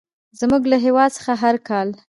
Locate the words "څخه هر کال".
1.17-1.87